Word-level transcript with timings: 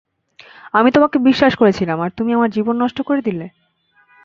আমি 0.73 0.89
তোমাকে 0.91 1.17
বিশ্বাস 1.19 1.53
করেছিলাম, 1.55 1.97
আর 2.01 2.11
তুমি 2.17 2.31
আমার 2.33 2.49
জীবন 2.51 2.75
নষ্ট 2.77 2.97
করে 3.01 3.21
দিলে! 3.21 3.47